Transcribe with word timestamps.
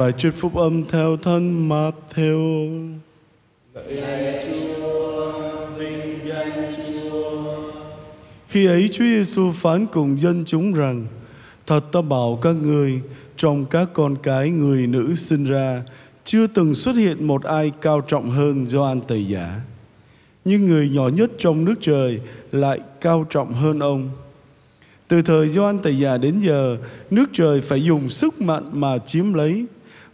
Bài 0.00 0.12
truyền 0.12 0.32
phúc 0.32 0.56
âm 0.56 0.84
theo 0.84 1.16
thân 1.16 1.68
Matthew. 1.68 2.94
Khi 8.48 8.66
ấy 8.66 8.88
Chúa 8.92 9.04
Giêsu 9.04 9.52
phán 9.52 9.86
cùng 9.86 10.20
dân 10.20 10.44
chúng 10.46 10.72
rằng: 10.72 11.06
Thật 11.66 11.80
ta 11.92 12.00
bảo 12.00 12.38
các 12.42 12.52
ngươi, 12.52 13.00
trong 13.36 13.64
các 13.66 13.88
con 13.92 14.16
cái 14.22 14.50
người 14.50 14.86
nữ 14.86 15.14
sinh 15.16 15.44
ra, 15.44 15.82
chưa 16.24 16.46
từng 16.46 16.74
xuất 16.74 16.96
hiện 16.96 17.26
một 17.26 17.42
ai 17.42 17.72
cao 17.80 18.00
trọng 18.00 18.30
hơn 18.30 18.66
Gioan 18.66 19.00
Tẩy 19.00 19.26
Giả. 19.28 19.60
Nhưng 20.44 20.64
người 20.64 20.90
nhỏ 20.90 21.08
nhất 21.08 21.30
trong 21.38 21.64
nước 21.64 21.74
trời 21.80 22.20
lại 22.52 22.80
cao 23.00 23.26
trọng 23.30 23.52
hơn 23.52 23.78
ông. 23.78 24.10
Từ 25.08 25.22
thời 25.22 25.48
Gioan 25.48 25.78
Tẩy 25.78 25.98
Giả 25.98 26.18
đến 26.18 26.40
giờ, 26.40 26.76
nước 27.10 27.26
trời 27.32 27.60
phải 27.60 27.84
dùng 27.84 28.08
sức 28.08 28.40
mạnh 28.40 28.70
mà 28.72 28.98
chiếm 28.98 29.32
lấy 29.32 29.66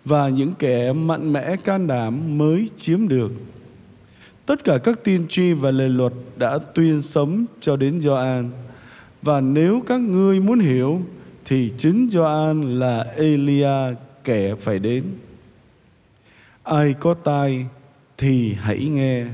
và 0.04 0.28
những 0.28 0.52
kẻ 0.58 0.92
mạnh 0.92 1.32
mẽ 1.32 1.56
can 1.64 1.86
đảm 1.86 2.38
mới 2.38 2.68
chiếm 2.76 3.08
được. 3.08 3.32
Tất 4.46 4.64
cả 4.64 4.78
các 4.78 5.04
tiên 5.04 5.26
tri 5.28 5.52
và 5.52 5.70
lề 5.70 5.88
luật 5.88 6.12
đã 6.36 6.58
tuyên 6.74 7.02
sấm 7.02 7.46
cho 7.60 7.76
đến 7.76 8.00
Gioan. 8.00 8.50
Và 9.22 9.40
nếu 9.40 9.82
các 9.86 10.00
ngươi 10.00 10.40
muốn 10.40 10.60
hiểu, 10.60 11.02
thì 11.44 11.72
chính 11.78 12.08
Gioan 12.12 12.78
là 12.78 13.04
Elia 13.16 13.94
kẻ 14.24 14.54
phải 14.60 14.78
đến. 14.78 15.04
Ai 16.62 16.94
có 17.00 17.14
tai 17.14 17.66
thì 18.18 18.52
hãy 18.52 18.78
nghe. 18.78 19.26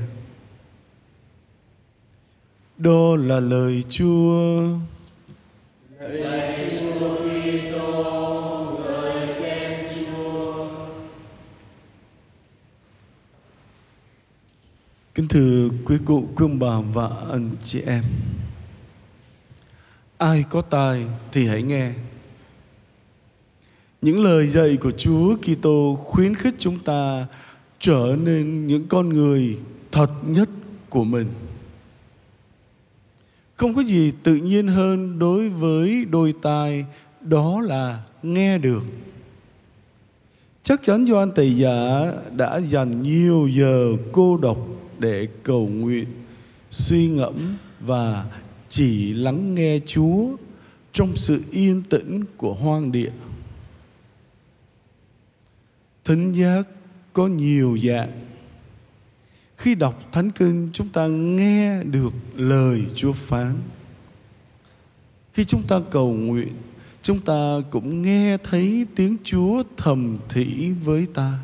Đó 2.77 3.15
là 3.15 3.39
lời 3.39 3.83
Chúa. 3.89 4.61
Lạy 5.99 6.56
Kính 15.29 15.41
thưa 15.41 15.69
quý 15.85 15.97
cụ, 16.05 16.27
quý 16.35 16.45
ông 16.45 16.59
bà 16.59 16.79
và 16.93 17.09
anh 17.31 17.49
chị 17.63 17.81
em. 17.81 18.03
Ai 20.17 20.43
có 20.49 20.61
tai 20.61 21.05
thì 21.31 21.47
hãy 21.47 21.61
nghe. 21.61 21.93
Những 24.01 24.23
lời 24.23 24.47
dạy 24.47 24.77
của 24.77 24.91
Chúa 24.91 25.35
Kitô 25.35 25.95
khuyến 26.03 26.35
khích 26.35 26.55
chúng 26.59 26.79
ta 26.79 27.25
trở 27.79 28.15
nên 28.23 28.67
những 28.67 28.87
con 28.87 29.09
người 29.09 29.57
thật 29.91 30.11
nhất 30.27 30.49
của 30.89 31.03
mình. 31.03 31.27
Không 33.55 33.75
có 33.75 33.83
gì 33.83 34.11
tự 34.23 34.35
nhiên 34.35 34.67
hơn 34.67 35.19
đối 35.19 35.49
với 35.49 36.05
đôi 36.05 36.33
tai 36.41 36.85
đó 37.21 37.61
là 37.61 38.03
nghe 38.23 38.57
được. 38.57 38.83
Chắc 40.63 40.81
chắn 40.83 41.05
Doan 41.05 41.31
Tẩy 41.31 41.57
Giả 41.57 42.11
đã 42.31 42.57
dành 42.57 43.03
nhiều 43.03 43.47
giờ 43.47 43.91
cô 44.11 44.37
độc 44.37 44.57
để 44.99 45.27
cầu 45.43 45.67
nguyện, 45.67 46.05
suy 46.71 47.07
ngẫm 47.07 47.55
và 47.79 48.25
chỉ 48.69 49.13
lắng 49.13 49.55
nghe 49.55 49.79
Chúa 49.85 50.27
trong 50.93 51.15
sự 51.15 51.43
yên 51.51 51.83
tĩnh 51.89 52.23
của 52.37 52.53
hoang 52.53 52.91
địa. 52.91 53.11
Thính 56.05 56.33
giác 56.33 56.67
có 57.13 57.27
nhiều 57.27 57.77
dạng. 57.83 58.11
Khi 59.57 59.75
đọc 59.75 60.11
Thánh 60.11 60.31
Kinh 60.31 60.69
chúng 60.73 60.89
ta 60.89 61.07
nghe 61.07 61.83
được 61.83 62.13
lời 62.35 62.85
Chúa 62.95 63.11
phán. 63.11 63.55
Khi 65.33 65.45
chúng 65.45 65.63
ta 65.67 65.79
cầu 65.91 66.13
nguyện, 66.13 66.53
chúng 67.01 67.19
ta 67.19 67.57
cũng 67.69 68.01
nghe 68.01 68.37
thấy 68.37 68.85
tiếng 68.95 69.17
Chúa 69.23 69.63
thầm 69.77 70.17
thị 70.29 70.71
với 70.83 71.07
ta. 71.13 71.39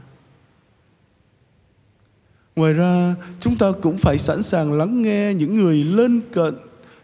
Ngoài 2.55 2.73
ra, 2.73 3.15
chúng 3.39 3.57
ta 3.57 3.71
cũng 3.81 3.97
phải 3.97 4.19
sẵn 4.19 4.43
sàng 4.43 4.73
lắng 4.73 5.01
nghe 5.01 5.33
những 5.33 5.55
người 5.55 5.83
lân 5.83 6.21
cận 6.31 6.55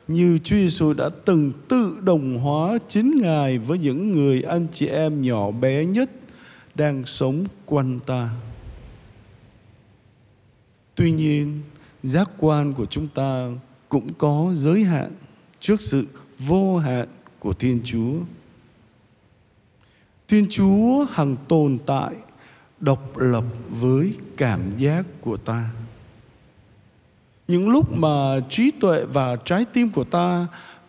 như 0.07 0.39
Chúa 0.43 0.55
Giêsu 0.55 0.93
đã 0.93 1.09
từng 1.25 1.51
tự 1.67 1.97
đồng 2.01 2.37
hóa 2.37 2.77
chính 2.87 3.15
Ngài 3.21 3.57
với 3.57 3.77
những 3.77 4.11
người 4.11 4.41
anh 4.41 4.67
chị 4.71 4.87
em 4.87 5.21
nhỏ 5.21 5.51
bé 5.51 5.85
nhất 5.85 6.09
đang 6.75 7.05
sống 7.05 7.45
quanh 7.65 7.99
ta. 8.05 8.29
Tuy 10.95 11.11
nhiên, 11.11 11.61
giác 12.03 12.29
quan 12.37 12.73
của 12.73 12.85
chúng 12.85 13.07
ta 13.07 13.49
cũng 13.89 14.13
có 14.17 14.51
giới 14.55 14.83
hạn 14.83 15.11
trước 15.59 15.81
sự 15.81 16.07
vô 16.39 16.77
hạn 16.77 17.07
của 17.39 17.53
Thiên 17.53 17.81
Chúa. 17.85 18.13
Thiên 20.27 20.45
Chúa 20.49 21.05
hằng 21.11 21.35
tồn 21.47 21.77
tại 21.85 22.15
độc 22.79 23.17
lập 23.17 23.43
với 23.69 24.13
cảm 24.37 24.77
giác 24.77 25.05
của 25.21 25.37
ta. 25.37 25.69
Những 27.47 27.69
lúc 27.69 27.97
mà 27.97 28.39
trí 28.49 28.71
tuệ 28.71 29.05
và 29.05 29.35
trái 29.45 29.65
tim 29.73 29.89
của 29.89 30.03
ta 30.03 30.47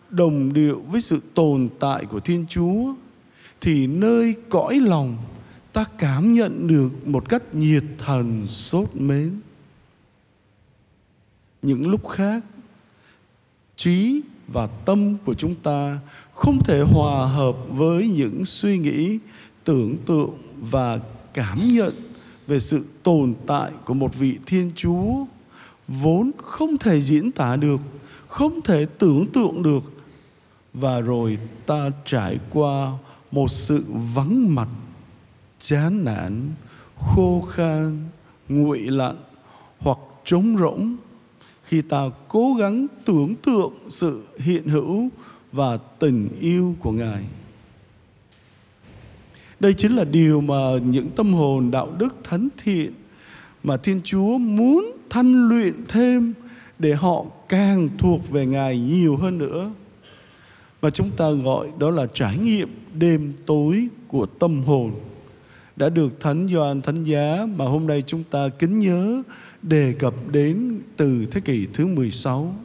đồng 0.09 0.53
điệu 0.53 0.81
với 0.87 1.01
sự 1.01 1.21
tồn 1.33 1.69
tại 1.79 2.05
của 2.05 2.19
Thiên 2.19 2.45
Chúa, 2.49 2.93
thì 3.61 3.87
nơi 3.87 4.35
cõi 4.49 4.79
lòng 4.79 5.17
ta 5.73 5.85
cảm 5.97 6.31
nhận 6.31 6.67
được 6.67 7.07
một 7.07 7.29
cách 7.29 7.55
nhiệt 7.55 7.83
thần, 7.97 8.47
sốt 8.47 8.89
mến. 8.93 9.39
Những 11.61 11.89
lúc 11.89 12.09
khác, 12.09 12.43
trí 13.75 14.21
và 14.47 14.67
tâm 14.67 15.17
của 15.25 15.33
chúng 15.33 15.55
ta 15.55 15.99
không 16.33 16.63
thể 16.63 16.81
hòa 16.81 17.25
hợp 17.25 17.55
với 17.69 18.07
những 18.07 18.45
suy 18.45 18.77
nghĩ, 18.77 19.19
tưởng 19.63 19.97
tượng 20.05 20.37
và 20.61 20.99
cảm 21.33 21.57
nhận 21.73 21.93
về 22.47 22.59
sự 22.59 22.85
tồn 23.03 23.33
tại 23.47 23.71
của 23.85 23.93
một 23.93 24.15
vị 24.15 24.37
thiên 24.45 24.71
chúa 24.75 25.25
vốn 25.87 26.31
không 26.37 26.77
thể 26.77 27.01
diễn 27.01 27.31
tả 27.31 27.55
được, 27.55 27.79
không 28.27 28.61
thể 28.61 28.85
tưởng 28.85 29.25
tượng 29.33 29.63
được. 29.63 29.83
Và 30.73 31.01
rồi 31.01 31.37
ta 31.65 31.89
trải 32.05 32.39
qua 32.49 32.91
một 33.31 33.51
sự 33.51 33.85
vắng 34.15 34.55
mặt, 34.55 34.67
chán 35.59 36.05
nản, 36.05 36.51
khô 36.97 37.41
khan, 37.41 38.09
nguội 38.49 38.79
lặn 38.79 39.15
hoặc 39.79 39.97
trống 40.25 40.57
rỗng 40.57 40.95
khi 41.63 41.81
ta 41.81 42.09
cố 42.27 42.53
gắng 42.59 42.87
tưởng 43.05 43.35
tượng 43.35 43.73
sự 43.89 44.23
hiện 44.37 44.67
hữu 44.67 45.09
và 45.51 45.77
tình 45.77 46.29
yêu 46.39 46.75
của 46.79 46.91
ngài 46.91 47.23
đây 49.61 49.73
chính 49.73 49.95
là 49.95 50.03
điều 50.03 50.41
mà 50.41 50.55
những 50.85 51.09
tâm 51.09 51.33
hồn 51.33 51.71
đạo 51.71 51.93
đức 51.99 52.15
thánh 52.23 52.47
thiện 52.63 52.91
mà 53.63 53.77
Thiên 53.77 54.01
Chúa 54.03 54.37
muốn 54.37 54.91
thanh 55.09 55.49
luyện 55.49 55.73
thêm 55.87 56.33
để 56.79 56.93
họ 56.93 57.25
càng 57.49 57.89
thuộc 57.97 58.29
về 58.29 58.45
Ngài 58.45 58.79
nhiều 58.79 59.15
hơn 59.15 59.37
nữa. 59.37 59.71
Và 60.81 60.89
chúng 60.89 61.09
ta 61.09 61.31
gọi 61.31 61.67
đó 61.79 61.89
là 61.89 62.07
trải 62.13 62.37
nghiệm 62.37 62.69
đêm 62.93 63.33
tối 63.45 63.87
của 64.07 64.25
tâm 64.25 64.63
hồn 64.63 64.91
đã 65.75 65.89
được 65.89 66.19
Thánh 66.19 66.47
Gioan 66.53 66.81
Thánh 66.81 67.03
Giá 67.03 67.47
mà 67.55 67.65
hôm 67.65 67.87
nay 67.87 68.03
chúng 68.07 68.23
ta 68.23 68.49
kính 68.59 68.79
nhớ 68.79 69.21
đề 69.61 69.93
cập 69.99 70.13
đến 70.31 70.79
từ 70.97 71.25
thế 71.31 71.41
kỷ 71.41 71.67
thứ 71.73 71.85
16. 71.85 72.55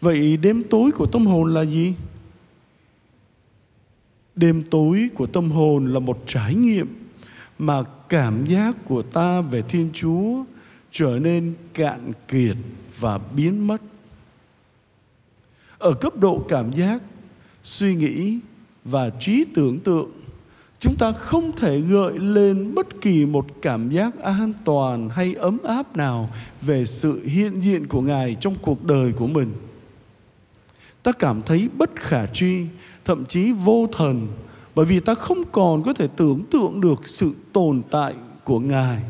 Vậy 0.00 0.36
đêm 0.36 0.62
tối 0.70 0.90
của 0.90 1.06
tâm 1.06 1.26
hồn 1.26 1.54
là 1.54 1.62
gì? 1.62 1.94
Đêm 4.36 4.62
tối 4.70 5.08
của 5.14 5.26
tâm 5.26 5.50
hồn 5.50 5.86
là 5.86 5.98
một 5.98 6.22
trải 6.26 6.54
nghiệm 6.54 6.86
mà 7.58 7.82
cảm 8.08 8.46
giác 8.46 8.76
của 8.84 9.02
ta 9.02 9.40
về 9.40 9.62
Thiên 9.62 9.90
Chúa 9.92 10.44
trở 10.92 11.18
nên 11.22 11.54
cạn 11.74 12.12
kiệt 12.28 12.56
và 12.98 13.18
biến 13.18 13.66
mất. 13.66 13.82
Ở 15.78 15.94
cấp 15.94 16.16
độ 16.16 16.44
cảm 16.48 16.72
giác, 16.72 17.02
suy 17.62 17.94
nghĩ 17.94 18.38
và 18.84 19.10
trí 19.20 19.44
tưởng 19.54 19.80
tượng, 19.80 20.10
chúng 20.78 20.96
ta 20.96 21.12
không 21.12 21.56
thể 21.56 21.80
gợi 21.80 22.18
lên 22.18 22.74
bất 22.74 23.00
kỳ 23.00 23.26
một 23.26 23.46
cảm 23.62 23.90
giác 23.90 24.22
an 24.22 24.52
toàn 24.64 25.08
hay 25.08 25.34
ấm 25.34 25.58
áp 25.64 25.96
nào 25.96 26.28
về 26.62 26.86
sự 26.86 27.24
hiện 27.26 27.60
diện 27.60 27.86
của 27.86 28.00
Ngài 28.00 28.36
trong 28.40 28.54
cuộc 28.62 28.84
đời 28.84 29.12
của 29.12 29.26
mình. 29.26 29.52
Ta 31.02 31.12
cảm 31.12 31.42
thấy 31.42 31.68
bất 31.78 31.90
khả 31.96 32.26
tri, 32.26 32.62
thậm 33.06 33.24
chí 33.24 33.52
vô 33.52 33.86
thần 33.92 34.26
bởi 34.74 34.86
vì 34.86 35.00
ta 35.00 35.14
không 35.14 35.42
còn 35.52 35.82
có 35.82 35.94
thể 35.94 36.08
tưởng 36.16 36.42
tượng 36.50 36.80
được 36.80 37.08
sự 37.08 37.34
tồn 37.52 37.82
tại 37.90 38.14
của 38.44 38.60
Ngài. 38.60 39.02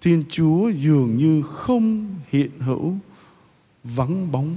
Thiên 0.00 0.24
Chúa 0.30 0.68
dường 0.68 1.16
như 1.16 1.42
không 1.42 2.14
hiện 2.28 2.50
hữu, 2.58 2.94
vắng 3.84 4.32
bóng. 4.32 4.54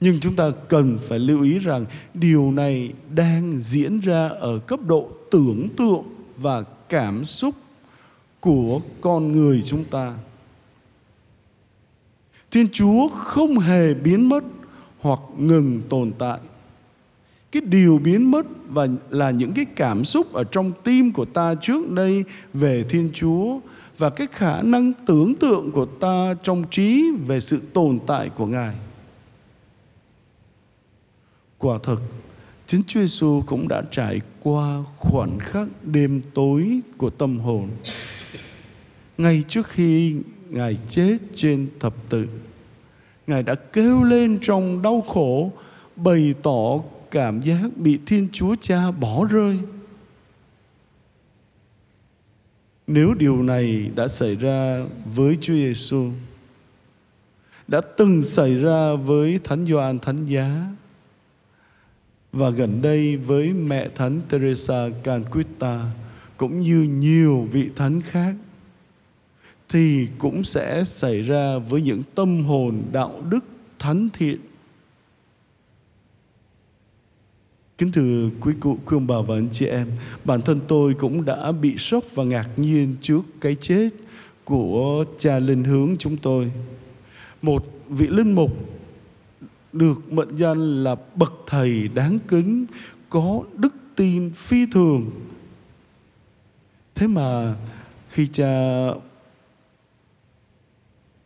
Nhưng 0.00 0.20
chúng 0.20 0.36
ta 0.36 0.50
cần 0.68 0.98
phải 1.02 1.18
lưu 1.18 1.42
ý 1.42 1.58
rằng 1.58 1.84
điều 2.14 2.52
này 2.52 2.92
đang 3.14 3.58
diễn 3.58 4.00
ra 4.00 4.28
ở 4.28 4.58
cấp 4.58 4.80
độ 4.86 5.08
tưởng 5.30 5.68
tượng 5.76 6.04
và 6.36 6.62
cảm 6.88 7.24
xúc 7.24 7.54
của 8.40 8.80
con 9.00 9.32
người 9.32 9.62
chúng 9.66 9.84
ta. 9.84 10.14
Thiên 12.50 12.66
Chúa 12.72 13.08
không 13.08 13.58
hề 13.58 13.94
biến 13.94 14.28
mất 14.28 14.44
hoặc 15.02 15.20
ngừng 15.38 15.82
tồn 15.88 16.12
tại 16.18 16.38
cái 17.52 17.62
điều 17.66 17.98
biến 17.98 18.30
mất 18.30 18.46
và 18.68 18.86
là 19.10 19.30
những 19.30 19.52
cái 19.52 19.64
cảm 19.76 20.04
xúc 20.04 20.32
ở 20.32 20.44
trong 20.44 20.72
tim 20.84 21.12
của 21.12 21.24
ta 21.24 21.54
trước 21.54 21.90
đây 21.90 22.24
về 22.54 22.84
Thiên 22.88 23.10
Chúa 23.14 23.58
và 23.98 24.10
cái 24.10 24.26
khả 24.30 24.62
năng 24.62 24.92
tưởng 25.06 25.34
tượng 25.34 25.70
của 25.72 25.86
ta 25.86 26.34
trong 26.42 26.64
trí 26.70 27.10
về 27.26 27.40
sự 27.40 27.62
tồn 27.72 27.98
tại 28.06 28.28
của 28.28 28.46
Ngài. 28.46 28.74
Quả 31.58 31.78
thực, 31.82 32.02
chính 32.66 32.82
Chúa 32.86 33.00
Giêsu 33.00 33.42
cũng 33.46 33.68
đã 33.68 33.82
trải 33.90 34.20
qua 34.40 34.78
khoảnh 34.96 35.38
khắc 35.38 35.68
đêm 35.82 36.22
tối 36.34 36.80
của 36.96 37.10
tâm 37.10 37.38
hồn. 37.38 37.68
Ngay 39.18 39.44
trước 39.48 39.66
khi 39.66 40.16
Ngài 40.48 40.78
chết 40.88 41.16
trên 41.34 41.68
thập 41.80 41.94
tự, 42.08 42.26
Ngài 43.26 43.42
đã 43.42 43.54
kêu 43.54 44.02
lên 44.02 44.38
trong 44.42 44.82
đau 44.82 45.00
khổ, 45.00 45.52
bày 45.96 46.34
tỏ 46.42 46.78
cảm 47.10 47.40
giác 47.40 47.76
bị 47.76 47.98
Thiên 48.06 48.28
Chúa 48.32 48.54
Cha 48.60 48.90
bỏ 48.90 49.24
rơi. 49.24 49.58
Nếu 52.86 53.14
điều 53.14 53.42
này 53.42 53.90
đã 53.94 54.08
xảy 54.08 54.36
ra 54.36 54.84
với 55.14 55.38
Chúa 55.40 55.54
Giêsu, 55.54 56.10
đã 57.68 57.80
từng 57.96 58.22
xảy 58.22 58.54
ra 58.54 58.94
với 58.94 59.40
Thánh 59.44 59.66
Gioan 59.66 59.98
Thánh 59.98 60.26
Giá 60.26 60.66
và 62.32 62.50
gần 62.50 62.82
đây 62.82 63.16
với 63.16 63.52
mẹ 63.52 63.88
Thánh 63.94 64.20
Teresa 64.28 64.88
Canquita 65.02 65.84
cũng 66.36 66.60
như 66.60 66.82
nhiều 66.82 67.48
vị 67.52 67.70
thánh 67.76 68.00
khác 68.00 68.34
thì 69.72 70.08
cũng 70.18 70.44
sẽ 70.44 70.84
xảy 70.84 71.22
ra 71.22 71.58
với 71.58 71.82
những 71.82 72.02
tâm 72.14 72.44
hồn 72.44 72.82
đạo 72.92 73.12
đức 73.30 73.44
thánh 73.78 74.08
thiện 74.12 74.40
Kính 77.78 77.92
thưa 77.92 78.30
quý 78.40 78.52
cụ, 78.60 78.78
quý 78.86 78.96
ông 78.96 79.06
bà 79.06 79.20
và 79.20 79.34
anh 79.34 79.48
chị 79.52 79.66
em, 79.66 79.88
bản 80.24 80.42
thân 80.42 80.60
tôi 80.68 80.94
cũng 80.94 81.24
đã 81.24 81.52
bị 81.52 81.76
sốc 81.78 82.04
và 82.14 82.24
ngạc 82.24 82.48
nhiên 82.56 82.96
trước 83.00 83.20
cái 83.40 83.54
chết 83.54 83.88
của 84.44 85.04
cha 85.18 85.38
linh 85.38 85.64
hướng 85.64 85.96
chúng 85.98 86.16
tôi. 86.16 86.52
Một 87.42 87.64
vị 87.88 88.06
linh 88.06 88.32
mục 88.32 88.50
được 89.72 90.12
mệnh 90.12 90.36
danh 90.36 90.84
là 90.84 90.96
bậc 91.14 91.32
thầy 91.46 91.88
đáng 91.88 92.18
kính, 92.28 92.66
có 93.08 93.42
đức 93.56 93.74
tin 93.96 94.30
phi 94.34 94.66
thường. 94.66 95.10
Thế 96.94 97.06
mà 97.06 97.54
khi 98.08 98.26
cha 98.32 98.88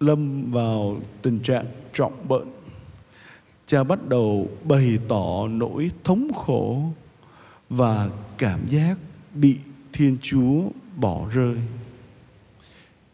lâm 0.00 0.50
vào 0.50 1.00
tình 1.22 1.40
trạng 1.40 1.66
trọng 1.92 2.28
bệnh. 2.28 2.48
Cha 3.66 3.84
bắt 3.84 4.08
đầu 4.08 4.48
bày 4.64 4.98
tỏ 5.08 5.48
nỗi 5.48 5.90
thống 6.04 6.28
khổ 6.34 6.82
và 7.70 8.10
cảm 8.38 8.60
giác 8.66 8.98
bị 9.34 9.58
thiên 9.92 10.16
chúa 10.22 10.62
bỏ 10.96 11.28
rơi. 11.34 11.56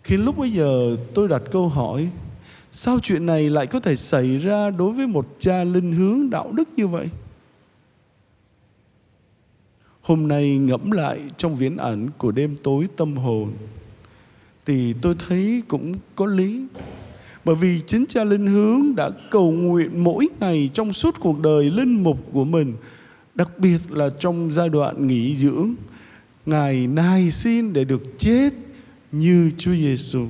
Khi 0.04 0.16
lúc 0.16 0.38
bây 0.38 0.52
giờ 0.52 0.96
tôi 1.14 1.28
đặt 1.28 1.42
câu 1.50 1.68
hỏi, 1.68 2.08
sao 2.70 2.98
chuyện 3.02 3.26
này 3.26 3.50
lại 3.50 3.66
có 3.66 3.80
thể 3.80 3.96
xảy 3.96 4.38
ra 4.38 4.70
đối 4.70 4.92
với 4.92 5.06
một 5.06 5.26
cha 5.38 5.64
linh 5.64 5.92
hướng 5.92 6.30
đạo 6.30 6.52
đức 6.52 6.68
như 6.76 6.88
vậy? 6.88 7.08
Hôm 10.02 10.28
nay 10.28 10.58
ngẫm 10.58 10.90
lại 10.90 11.20
trong 11.36 11.56
viễn 11.56 11.76
ảnh 11.76 12.08
của 12.18 12.32
đêm 12.32 12.56
tối 12.62 12.88
tâm 12.96 13.16
hồn 13.16 13.52
thì 14.66 14.94
tôi 15.02 15.14
thấy 15.28 15.62
cũng 15.68 15.94
có 16.16 16.26
lý 16.26 16.66
bởi 17.44 17.54
vì 17.54 17.80
chính 17.86 18.04
cha 18.08 18.24
linh 18.24 18.46
hướng 18.46 18.94
đã 18.96 19.10
cầu 19.30 19.50
nguyện 19.50 20.04
mỗi 20.04 20.28
ngày 20.40 20.70
trong 20.74 20.92
suốt 20.92 21.20
cuộc 21.20 21.40
đời 21.40 21.70
linh 21.70 22.02
mục 22.02 22.18
của 22.32 22.44
mình, 22.44 22.74
đặc 23.34 23.58
biệt 23.58 23.78
là 23.88 24.08
trong 24.20 24.52
giai 24.52 24.68
đoạn 24.68 25.06
nghỉ 25.06 25.36
dưỡng 25.36 25.74
ngài 26.46 26.86
nài 26.86 27.30
xin 27.30 27.72
để 27.72 27.84
được 27.84 28.02
chết 28.18 28.50
như 29.12 29.50
Chúa 29.58 29.74
Giêsu. 29.74 30.26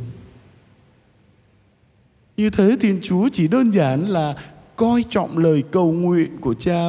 Như 2.36 2.50
thế 2.50 2.76
Thiên 2.80 2.98
Chúa 3.02 3.28
chỉ 3.32 3.48
đơn 3.48 3.70
giản 3.70 4.08
là 4.08 4.34
coi 4.76 5.04
trọng 5.10 5.38
lời 5.38 5.62
cầu 5.70 5.92
nguyện 5.92 6.36
của 6.40 6.54
cha 6.54 6.88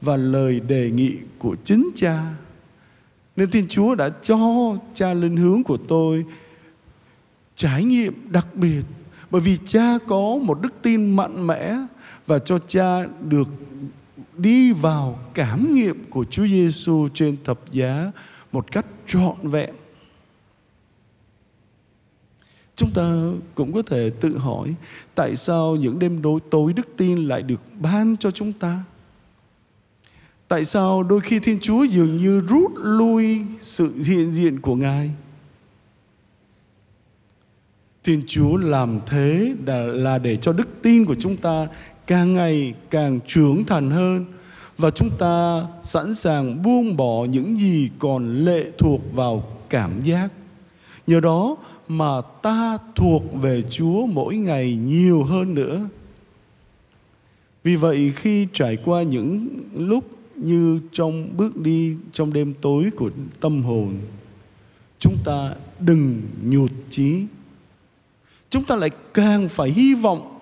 và 0.00 0.16
lời 0.16 0.60
đề 0.60 0.90
nghị 0.90 1.12
của 1.38 1.56
chính 1.64 1.90
cha. 1.94 2.22
Nên 3.36 3.50
Thiên 3.50 3.68
Chúa 3.68 3.94
đã 3.94 4.10
cho 4.22 4.38
cha 4.94 5.14
linh 5.14 5.36
hướng 5.36 5.62
của 5.62 5.76
tôi 5.76 6.24
trải 7.56 7.84
nghiệm 7.84 8.14
đặc 8.30 8.46
biệt 8.54 8.82
bởi 9.30 9.40
vì 9.40 9.58
cha 9.66 9.98
có 10.06 10.38
một 10.42 10.60
đức 10.62 10.74
tin 10.82 11.16
mạnh 11.16 11.46
mẽ 11.46 11.76
và 12.26 12.38
cho 12.38 12.58
cha 12.68 13.06
được 13.20 13.48
đi 14.36 14.72
vào 14.72 15.18
cảm 15.34 15.72
nghiệm 15.72 16.04
của 16.10 16.24
Chúa 16.24 16.46
Giêsu 16.46 17.08
trên 17.14 17.36
thập 17.44 17.72
giá 17.72 18.12
một 18.52 18.72
cách 18.72 18.86
trọn 19.06 19.34
vẹn. 19.42 19.74
Chúng 22.76 22.90
ta 22.94 23.30
cũng 23.54 23.72
có 23.72 23.82
thể 23.82 24.10
tự 24.20 24.38
hỏi 24.38 24.74
tại 25.14 25.36
sao 25.36 25.76
những 25.76 25.98
đêm 25.98 26.22
đối 26.22 26.40
tối 26.40 26.72
đức 26.72 26.88
tin 26.96 27.28
lại 27.28 27.42
được 27.42 27.60
ban 27.80 28.16
cho 28.16 28.30
chúng 28.30 28.52
ta? 28.52 28.84
Tại 30.48 30.64
sao 30.64 31.02
đôi 31.02 31.20
khi 31.20 31.38
Thiên 31.38 31.58
Chúa 31.60 31.84
dường 31.84 32.16
như 32.16 32.40
rút 32.40 32.72
lui 32.76 33.40
sự 33.60 34.02
hiện 34.02 34.32
diện 34.32 34.60
của 34.60 34.74
Ngài? 34.74 35.10
Thiên 38.06 38.22
Chúa 38.26 38.56
làm 38.56 39.00
thế 39.06 39.54
là 39.92 40.18
để 40.18 40.36
cho 40.36 40.52
đức 40.52 40.68
tin 40.82 41.04
của 41.04 41.14
chúng 41.14 41.36
ta 41.36 41.68
càng 42.06 42.34
ngày 42.34 42.74
càng 42.90 43.20
trưởng 43.26 43.64
thành 43.64 43.90
hơn 43.90 44.24
và 44.78 44.90
chúng 44.90 45.10
ta 45.18 45.66
sẵn 45.82 46.14
sàng 46.14 46.62
buông 46.62 46.96
bỏ 46.96 47.24
những 47.24 47.58
gì 47.58 47.90
còn 47.98 48.44
lệ 48.44 48.64
thuộc 48.78 49.00
vào 49.12 49.48
cảm 49.70 50.02
giác. 50.04 50.28
Nhờ 51.06 51.20
đó 51.20 51.56
mà 51.88 52.20
ta 52.42 52.78
thuộc 52.94 53.22
về 53.34 53.62
Chúa 53.70 54.06
mỗi 54.06 54.36
ngày 54.36 54.76
nhiều 54.76 55.22
hơn 55.22 55.54
nữa. 55.54 55.88
Vì 57.64 57.76
vậy 57.76 58.12
khi 58.16 58.46
trải 58.52 58.76
qua 58.84 59.02
những 59.02 59.48
lúc 59.74 60.04
như 60.36 60.80
trong 60.92 61.36
bước 61.36 61.56
đi 61.56 61.96
trong 62.12 62.32
đêm 62.32 62.54
tối 62.60 62.90
của 62.96 63.10
tâm 63.40 63.62
hồn, 63.62 63.94
chúng 64.98 65.16
ta 65.24 65.54
đừng 65.80 66.22
nhụt 66.42 66.70
chí 66.90 67.22
chúng 68.50 68.64
ta 68.64 68.76
lại 68.76 68.90
càng 69.14 69.48
phải 69.48 69.70
hy 69.70 69.94
vọng 69.94 70.36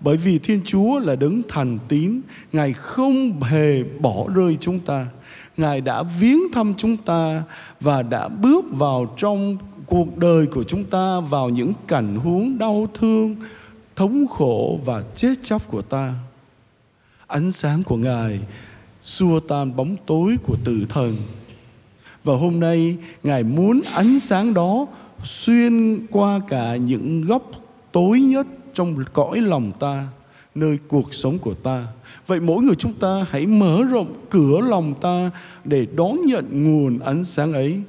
bởi 0.00 0.16
vì 0.16 0.38
Thiên 0.38 0.60
Chúa 0.64 0.98
là 0.98 1.16
đấng 1.16 1.42
thành 1.48 1.78
tín, 1.88 2.20
Ngài 2.52 2.72
không 2.72 3.42
hề 3.42 3.82
bỏ 3.82 4.26
rơi 4.34 4.56
chúng 4.60 4.80
ta. 4.80 5.06
Ngài 5.56 5.80
đã 5.80 6.02
viếng 6.02 6.40
thăm 6.52 6.74
chúng 6.76 6.96
ta 6.96 7.42
và 7.80 8.02
đã 8.02 8.28
bước 8.28 8.64
vào 8.70 9.14
trong 9.16 9.56
cuộc 9.86 10.18
đời 10.18 10.46
của 10.46 10.64
chúng 10.64 10.84
ta 10.84 11.20
vào 11.20 11.48
những 11.48 11.72
cảnh 11.86 12.16
huống 12.16 12.58
đau 12.58 12.88
thương, 12.94 13.36
thống 13.96 14.26
khổ 14.26 14.80
và 14.84 15.02
chết 15.16 15.34
chóc 15.42 15.68
của 15.68 15.82
ta. 15.82 16.14
Ánh 17.26 17.52
sáng 17.52 17.82
của 17.82 17.96
Ngài 17.96 18.40
xua 19.02 19.40
tan 19.40 19.76
bóng 19.76 19.96
tối 20.06 20.36
của 20.42 20.56
tử 20.64 20.86
thần. 20.88 21.16
Và 22.24 22.36
hôm 22.36 22.60
nay 22.60 22.96
Ngài 23.22 23.42
muốn 23.42 23.80
ánh 23.94 24.20
sáng 24.20 24.54
đó 24.54 24.86
xuyên 25.24 26.06
qua 26.10 26.40
cả 26.48 26.76
những 26.76 27.22
góc 27.22 27.50
tối 27.92 28.20
nhất 28.20 28.46
trong 28.74 29.04
cõi 29.12 29.40
lòng 29.40 29.72
ta, 29.80 30.08
nơi 30.54 30.78
cuộc 30.88 31.14
sống 31.14 31.38
của 31.38 31.54
ta. 31.54 31.86
Vậy 32.26 32.40
mỗi 32.40 32.62
người 32.62 32.74
chúng 32.74 32.92
ta 32.92 33.26
hãy 33.30 33.46
mở 33.46 33.82
rộng 33.90 34.14
cửa 34.30 34.60
lòng 34.60 34.94
ta 35.00 35.30
để 35.64 35.86
đón 35.96 36.16
nhận 36.26 36.64
nguồn 36.64 36.98
ánh 36.98 37.24
sáng 37.24 37.52
ấy. 37.52 37.82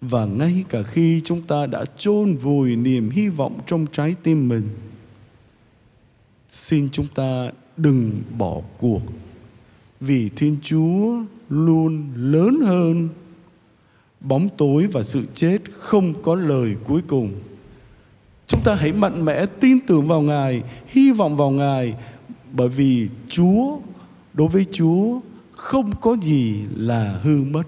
Và 0.00 0.26
ngay 0.26 0.64
cả 0.68 0.82
khi 0.82 1.20
chúng 1.24 1.42
ta 1.42 1.66
đã 1.66 1.84
chôn 1.98 2.34
vùi 2.34 2.76
niềm 2.76 3.10
hy 3.10 3.28
vọng 3.28 3.58
trong 3.66 3.86
trái 3.92 4.14
tim 4.22 4.48
mình, 4.48 4.68
xin 6.50 6.88
chúng 6.92 7.06
ta 7.14 7.50
đừng 7.76 8.22
bỏ 8.38 8.60
cuộc, 8.78 9.00
vì 10.00 10.28
thiên 10.36 10.56
chúa 10.62 11.16
luôn 11.48 12.04
lớn 12.16 12.60
hơn 12.64 13.08
bóng 14.28 14.48
tối 14.56 14.86
và 14.92 15.02
sự 15.02 15.26
chết 15.34 15.58
không 15.78 16.22
có 16.22 16.34
lời 16.34 16.76
cuối 16.84 17.00
cùng. 17.06 17.32
Chúng 18.46 18.60
ta 18.64 18.74
hãy 18.74 18.92
mạnh 18.92 19.24
mẽ 19.24 19.46
tin 19.60 19.78
tưởng 19.86 20.06
vào 20.06 20.20
ngài, 20.20 20.62
hy 20.88 21.10
vọng 21.10 21.36
vào 21.36 21.50
ngài, 21.50 21.94
bởi 22.52 22.68
vì 22.68 23.08
chúa, 23.28 23.78
đối 24.34 24.48
với 24.48 24.66
chúa, 24.72 25.20
không 25.52 25.90
có 26.00 26.16
gì 26.22 26.64
là 26.76 27.18
hư 27.22 27.42
mất. 27.42 27.64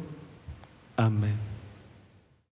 Amen. 0.96 1.47